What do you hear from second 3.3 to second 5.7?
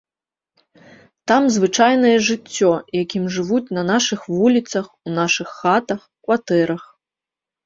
жывуць на нашых вуліцах, у нашых